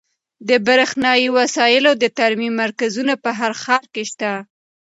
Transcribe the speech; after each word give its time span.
د 0.49 0.49
برښنایي 0.67 1.27
وسایلو 1.37 1.91
د 2.03 2.05
ترمیم 2.19 2.53
مرکزونه 2.63 3.13
په 3.23 3.29
هر 3.39 3.51
ښار 3.61 3.83
کې 3.93 4.03
شته. 4.11 4.31